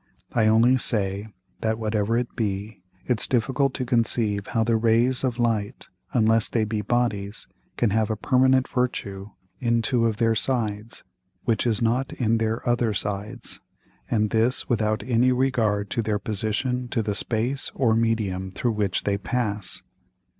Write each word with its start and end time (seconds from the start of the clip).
I 0.33 0.47
only 0.47 0.79
say, 0.79 1.27
that 1.59 1.77
whatever 1.77 2.17
it 2.17 2.35
be, 2.35 2.81
it's 3.05 3.27
difficult 3.27 3.75
to 3.75 3.85
conceive 3.85 4.47
how 4.47 4.63
the 4.63 4.75
Rays 4.75 5.23
of 5.23 5.37
Light, 5.37 5.89
unless 6.11 6.49
they 6.49 6.63
be 6.63 6.81
Bodies, 6.81 7.45
can 7.77 7.91
have 7.91 8.09
a 8.09 8.15
permanent 8.15 8.67
Virtue 8.67 9.27
in 9.59 9.83
two 9.83 10.07
of 10.07 10.17
their 10.17 10.33
Sides 10.33 11.03
which 11.43 11.67
is 11.67 11.83
not 11.83 12.13
in 12.13 12.39
their 12.39 12.67
other 12.67 12.95
Sides, 12.95 13.59
and 14.09 14.31
this 14.31 14.67
without 14.67 15.03
any 15.03 15.31
regard 15.31 15.91
to 15.91 16.01
their 16.01 16.17
Position 16.17 16.87
to 16.87 17.03
the 17.03 17.13
Space 17.13 17.71
or 17.75 17.93
Medium 17.93 18.49
through 18.49 18.71
which 18.71 19.03
they 19.03 19.19
pass. 19.19 19.83